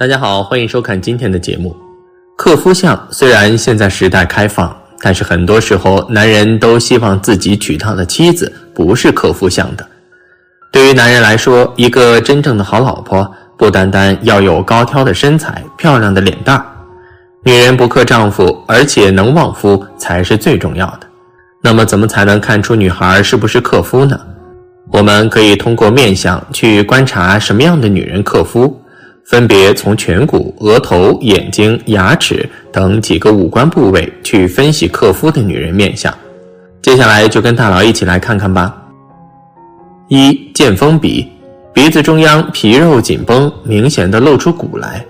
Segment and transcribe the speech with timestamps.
[0.00, 1.76] 大家好，欢迎收看今天的节目。
[2.34, 9.86] 克夫相虽然现在时代开放，但是很多时候男人都希望自己娶到的妻子不是克夫相的。
[10.72, 16.64] 对于男人来说，一个真正的好老婆，不单单要有高挑的身材、漂亮的脸蛋，
[17.44, 21.00] 女人不克丈夫，而且能旺夫才是最重要的。
[21.62, 24.18] 那么，怎么才能看出女孩是不是克夫呢？
[24.92, 28.82] 我们可以通过面相去观察什么样的女人克夫。
[29.30, 36.12] 分别从颧骨、额头、眼睛、牙齿等几个五官部位去分析克夫的女人面相。
[36.82, 38.74] 接下来就跟大佬一起来看看吧。
[40.08, 41.30] 一剑锋鼻，
[41.72, 45.06] 鼻子中央皮肉紧绷，明显的露出骨来，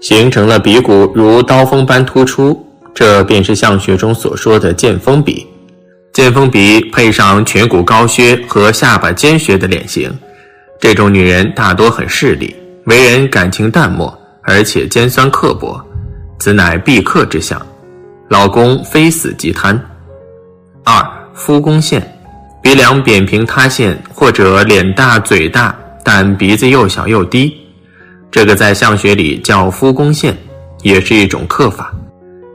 [0.00, 5.44] 形成了鼻骨如刀锋般突出，这便是相学中所说的剑锋鼻。
[6.12, 10.08] 剑锋鼻配上颧骨高削和下巴尖削的脸型，
[10.78, 12.54] 这种女人大多很势利。
[12.86, 15.84] 为人感情淡漠，而且尖酸刻薄，
[16.38, 17.60] 此乃必克之相。
[18.28, 19.80] 老公非死即贪。
[20.84, 22.00] 二夫宫陷，
[22.62, 27.52] 鼻梁扁平塌陷，或者脸大嘴大，但鼻子又小又低，
[28.30, 30.36] 这个在相学里叫夫宫陷，
[30.82, 31.92] 也是一种克法。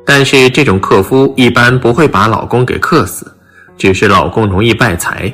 [0.05, 3.29] 但是这种克夫一般不会把老公给克死，
[3.77, 5.31] 只是老公容易败财，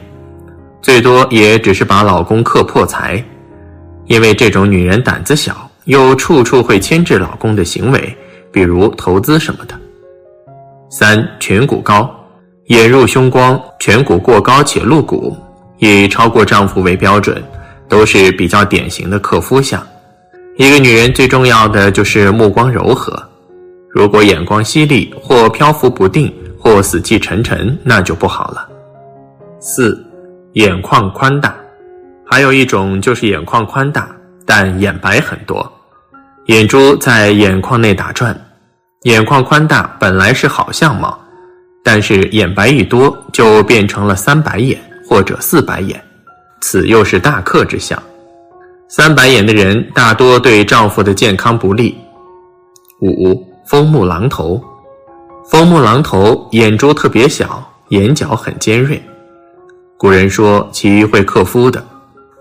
[0.81, 3.23] 最多也只是把老公克破财。
[4.07, 8.17] 因为这种女人胆子小，又处处会牵制老公的行为，
[8.51, 9.75] 比如投资什么的。
[10.89, 12.09] 三颧骨高，
[12.67, 15.35] 眼入凶光，颧骨过高且露骨，
[15.79, 17.43] 以超过丈夫为标准，
[17.89, 19.85] 都是比较典型的克夫相。
[20.55, 23.21] 一个女人最重要的就是目光柔和，
[23.89, 28.67] 如果眼光犀利，或漂浮不定，或死气沉沉，那就不好了。
[29.59, 30.01] 四
[30.53, 31.53] 眼眶宽大。
[32.29, 34.13] 还有一种就是眼眶宽大，
[34.45, 35.71] 但眼白很多，
[36.47, 38.37] 眼珠在眼眶内打转。
[39.03, 41.17] 眼眶宽大本来是好相貌，
[41.83, 44.77] 但是眼白一多就变成了三白眼
[45.07, 46.03] 或者四白眼，
[46.59, 47.97] 此又是大克之相。
[48.89, 51.97] 三白眼的人大多对丈夫的健康不利。
[53.01, 54.61] 五风木狼头，
[55.49, 59.01] 风木狼头眼珠特别小，眼角很尖锐。
[59.97, 61.81] 古人说其会克夫的。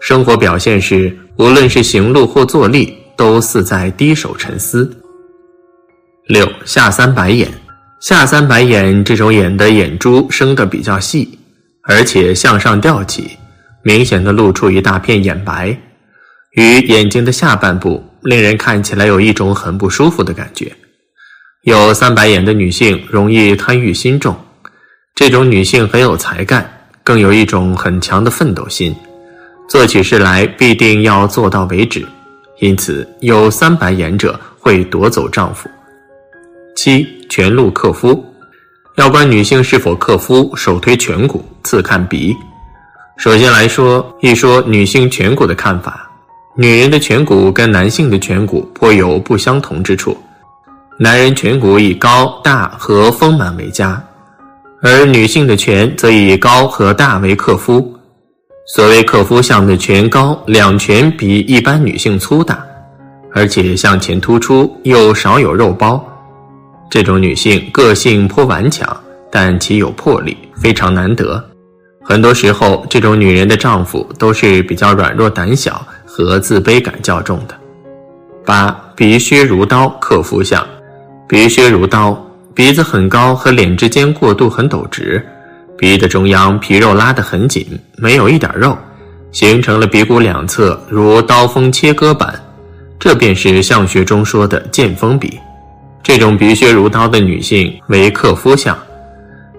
[0.00, 4.90] 生活表现是，无论是行路或坐立，都似在低首沉思。
[6.26, 7.48] 六下三白眼，
[8.00, 11.38] 下三白眼这种眼的眼珠生得比较细，
[11.84, 13.30] 而且向上吊起，
[13.82, 15.76] 明显的露出一大片眼白，
[16.52, 20.72] 与眼睛的下半部，令人看起来有一种很不舒服的感觉。
[21.62, 24.36] 有三白眼的女性容易贪欲心重，
[25.14, 26.68] 这种女性很有才干，
[27.02, 28.94] 更有一种很强的奋斗心。
[29.68, 32.06] 做起事来必定要做到为止，
[32.60, 35.68] 因此有三白眼者会夺走丈夫。
[36.76, 38.24] 七全露克夫，
[38.96, 42.34] 要观女性是否克夫，首推颧骨，次看鼻。
[43.16, 46.08] 首先来说一说女性颧骨的看法，
[46.54, 50.16] 女人的颧骨跟男性的颧骨颇有不相同之处。
[50.98, 54.02] 男人颧骨以高大和丰满为佳，
[54.82, 57.95] 而女性的颧则以高和大为克夫。
[58.68, 62.66] 所谓克夫相的颧高，两颧比一般女性粗大，
[63.32, 66.04] 而且向前突出，又少有肉包。
[66.90, 68.84] 这种女性个性颇顽强，
[69.30, 71.42] 但其有魄力，非常难得。
[72.02, 77.54] 很多时候，这种女人的丈夫都是比较软弱、胆小和自卑感较重的。
[78.44, 80.66] 八鼻削如刀，克夫相。
[81.28, 82.20] 鼻削如刀，
[82.52, 85.24] 鼻子很高，和脸之间过渡很陡直。
[85.78, 87.66] 鼻的中央皮肉拉得很紧，
[87.96, 88.76] 没有一点肉，
[89.30, 92.34] 形成了鼻骨两侧如刀锋切割般，
[92.98, 95.38] 这便是相学中说的剑锋鼻。
[96.02, 98.76] 这种鼻削如刀的女性为克夫相，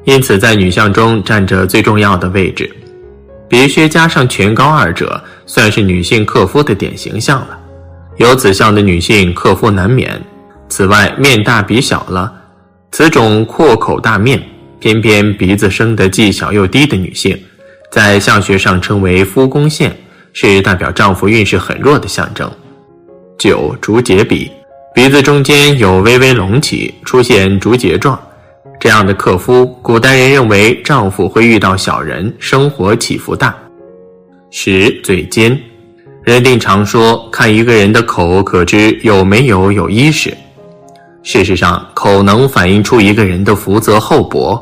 [0.06, 2.74] 因此在女相中占着最重要的位置。
[3.48, 7.58] 鼻削加上颧高二者，算是女性克夫的典型相了。
[8.18, 10.20] 有此相的女性克夫难免。
[10.70, 12.34] 此外，面大鼻小了，
[12.92, 14.42] 此种阔口大面。
[14.79, 17.38] 偏偏鼻子生得既小又低的女性，
[17.91, 19.95] 在相学上称为夫宫线，
[20.33, 22.50] 是代表丈夫运势很弱的象征。
[23.38, 24.51] 九竹节鼻，
[24.94, 28.19] 鼻子中间有微微隆起，出现竹节状，
[28.79, 33.56] 这样的克夫，古代人认为丈夫会遇到小人，生活起伏大。
[34.51, 35.59] 十嘴尖，
[36.24, 40.35] 人定常说看一个人的口，可知有没有有衣食。
[41.29, 44.57] 事实上，口能反映出一个人的福泽厚薄，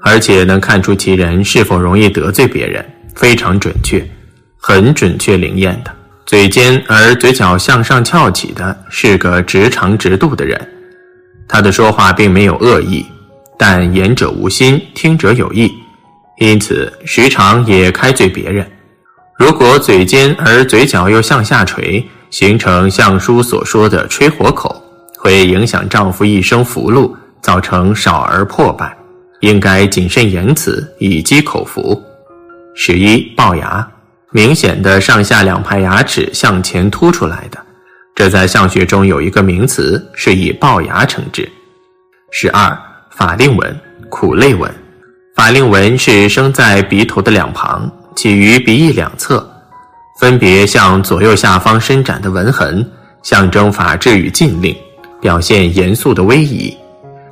[0.00, 4.00] 而且能看出其人是否容易得罪别人，非常准确，
[4.56, 5.90] 很准确灵验的。
[6.24, 10.56] 嘴尖而嘴角向上翘起的是个直肠直肚的人，
[11.48, 13.04] 他的说话并没有恶意，
[13.58, 15.72] 但言者无心，听者有意，
[16.38, 18.64] 因此时常也开罪别人。
[19.36, 24.79] 如果嘴尖而嘴角又向下垂，形成相书所说的吹火口，
[25.22, 28.96] 会影响丈夫一生福禄，造成少儿破败，
[29.40, 32.02] 应该谨慎言辞，以积口福。
[32.74, 33.86] 十一龅牙。
[34.32, 37.58] 明显的上下两排牙齿向前凸出来的，
[38.14, 41.50] 这在相学中有一个名词，是以龅牙称之。
[42.30, 42.78] 十二
[43.10, 43.76] 法令纹、
[44.08, 44.72] 苦泪纹，
[45.34, 49.44] 法令纹是生在鼻头的两旁，起于鼻翼两侧，
[50.20, 52.88] 分别向左右下方伸展的纹痕，
[53.24, 54.72] 象征法治与禁令，
[55.20, 56.74] 表现严肃的威仪，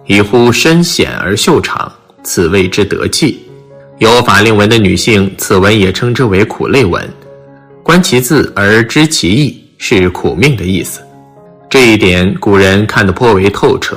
[0.07, 1.91] 以乎深显而秀长，
[2.23, 3.43] 此谓之得气。
[3.99, 7.09] 有法令纹的女性，此纹也称之为苦泪纹。
[7.83, 11.01] 观其字而知其意，是苦命的意思。
[11.69, 13.97] 这一点古人看得颇为透彻。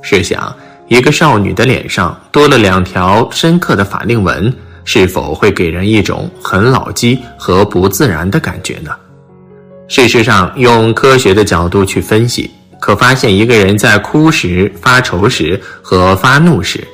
[0.00, 0.54] 试想，
[0.88, 4.52] 一个少女的脸上多了两条深刻的法令纹，
[4.84, 8.92] 是否会给人一种很老积和不自然的感觉呢？
[9.88, 12.50] 事实上，用科学的角度去分析，
[12.80, 16.86] 可发现一个人在哭时、发愁时和发怒时。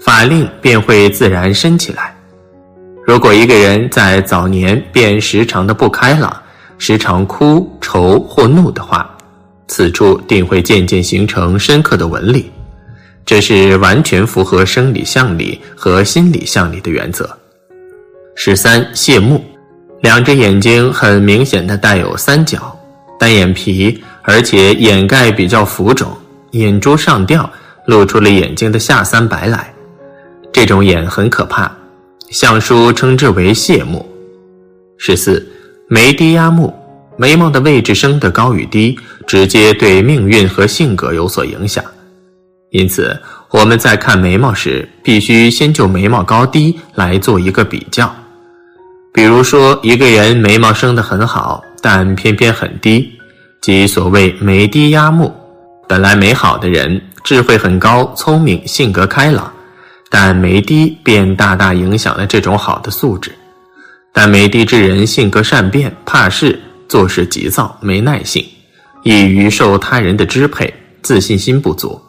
[0.00, 2.16] 法令便会自然升起来。
[3.06, 6.34] 如果一个人在早年便时常的不开朗，
[6.78, 9.14] 时常哭愁或怒的话，
[9.68, 12.50] 此处定会渐渐形成深刻的纹理。
[13.26, 17.28] 这是完全符合生理相理和心理相理的原则。
[18.34, 19.44] 十三谢幕，
[20.00, 22.74] 两只眼睛很明显的带有三角，
[23.18, 26.16] 单眼皮，而且眼盖比较浮肿，
[26.52, 27.48] 眼珠上吊，
[27.86, 29.72] 露出了眼睛的下三白来。
[30.52, 31.70] 这种眼很可怕，
[32.30, 34.04] 相书称之为谢目。
[34.98, 35.46] 十四，
[35.88, 36.74] 眉低压目，
[37.16, 41.82] 眉毛的位置升得高与低，直接对命运和性格有所影响。
[42.70, 43.18] 因此，
[43.50, 48.14] 我们在看眉毛时，必须先就眉毛高低来做一个比较。
[49.12, 53.10] 比如说，一个人眉毛生得很好，但偏偏很低，
[53.60, 55.34] 即所谓眉低压目。
[55.86, 59.52] 本来美好的人，智慧很高，聪明，性格开朗。
[60.08, 63.32] 但眉低便大大影响了这种好的素质。
[64.12, 66.58] 但眉低之人性格善变，怕事，
[66.88, 68.44] 做事急躁，没耐性，
[69.04, 70.72] 易于受他人的支配，
[71.02, 72.00] 自信心不足。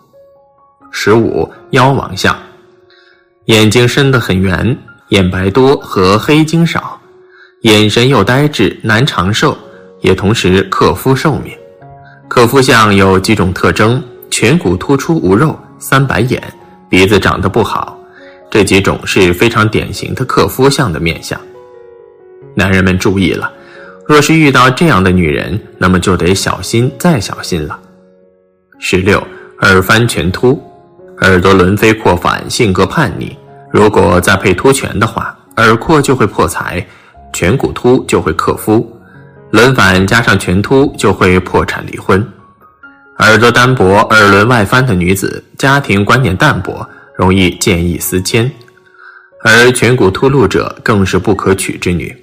[0.90, 2.36] 十五妖王相，
[3.46, 4.78] 眼睛深得很圆，
[5.10, 7.00] 眼白多和黑睛少，
[7.62, 9.56] 眼神又呆滞，难长寿，
[10.02, 11.54] 也同时克夫寿命。
[12.28, 16.42] 克夫相有几种特征：颧骨突出无肉，三白眼。
[16.90, 17.98] 鼻子长得不好，
[18.50, 21.40] 这几种是非常典型的克夫相的面相。
[22.54, 23.50] 男人们注意了，
[24.06, 27.80] 若是遇到这样的女人，那么就得小心再小心了。
[28.78, 29.26] 十六，
[29.62, 30.62] 耳翻颧突，
[31.22, 33.34] 耳朵轮飞扩反，性格叛逆。
[33.72, 36.86] 如果再配突颧的话，耳廓就会破财，
[37.32, 38.86] 颧骨突就会克夫，
[39.52, 42.26] 轮反加上颧突就会破产离婚。
[43.20, 48.50] 耳朵单薄、耳轮外翻的女子，家庭观念淡薄，容易见异思迁；
[49.44, 52.16] 而颧骨突露者更是不可取之女。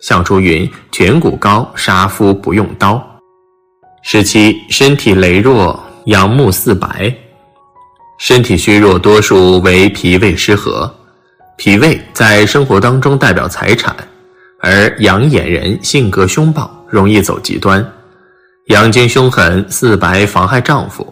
[0.00, 3.00] 相书云：“颧骨高，杀夫不用刀。”
[4.02, 7.14] 十七，身体羸弱，阳目似白，
[8.18, 10.92] 身体虚弱多数为脾胃失和。
[11.56, 13.94] 脾胃在生活当中代表财产，
[14.64, 17.84] 而养眼人性格凶暴，容易走极端。
[18.66, 21.04] 阳精凶狠，四白妨害丈夫。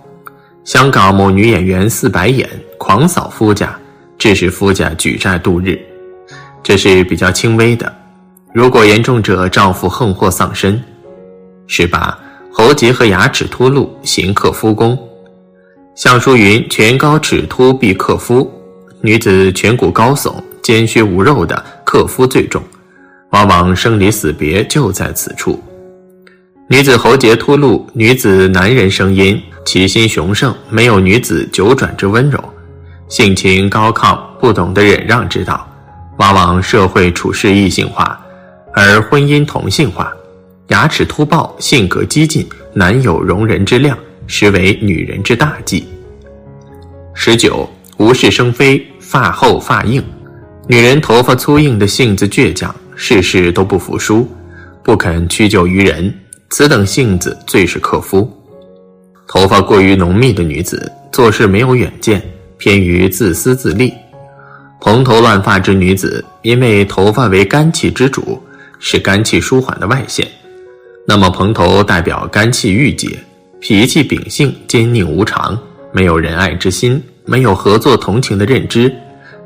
[0.62, 3.76] 香港某女演员四白眼，狂扫夫家，
[4.16, 5.76] 致使夫家举债度日。
[6.62, 7.92] 这是比较轻微的。
[8.54, 10.80] 如果严重者，丈夫横祸丧身。
[11.66, 12.16] 十八，
[12.52, 14.96] 喉结和牙齿脱落，行克夫宫。
[15.96, 18.48] 相书云：颧高齿突必克夫。
[19.00, 22.62] 女子颧骨高耸、肩削无肉的，克夫最重，
[23.30, 25.62] 往往生离死别就在此处。
[26.68, 32.42] 女子喉结突露，女子男人声音，其心雄盛，没有女子九转之温柔，
[33.08, 35.68] 性情高亢，不懂得忍让之道，
[36.18, 38.20] 往往社会处事异性化，
[38.72, 40.12] 而婚姻同性化。
[40.68, 45.84] 牙齿突暴，性格激进，难有容人之量，实为女人之大忌。
[47.12, 50.00] 十九，无事生非，发厚发硬，
[50.68, 54.28] 女人头发粗硬的性子倔强，事事都不服输，
[54.84, 56.14] 不肯屈就于人。
[56.50, 58.30] 此等性子最是克夫。
[59.26, 62.22] 头发过于浓密的女子，做事没有远见，
[62.58, 63.90] 偏于自私自利；
[64.82, 68.38] 蓬头乱发之女子，因为头发为肝气之主，
[68.78, 70.28] 是肝气舒缓的外现，
[71.06, 73.18] 那么蓬头代表肝气郁结，
[73.60, 75.58] 脾气秉性坚佞无常，
[75.90, 78.94] 没有仁爱之心，没有合作同情的认知，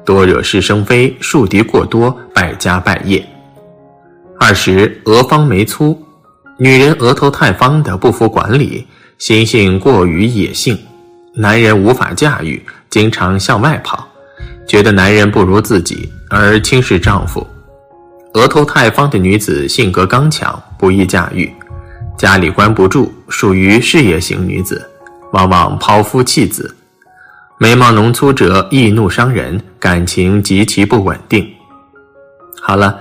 [0.04, 3.24] 多惹是生非，树敌过多，败家败业。
[4.46, 5.98] 二十，额方眉粗，
[6.58, 8.86] 女人额头太方的不服管理，
[9.16, 10.78] 心性过于野性，
[11.34, 14.06] 男人无法驾驭，经常向外跑，
[14.68, 17.46] 觉得男人不如自己而轻视丈夫。
[18.34, 21.50] 额头太方的女子性格刚强，不易驾驭，
[22.18, 24.86] 家里关不住，属于事业型女子，
[25.32, 26.76] 往往抛夫弃子。
[27.56, 31.50] 眉毛浓粗者易怒伤人，感情极其不稳定。
[32.60, 33.00] 好了。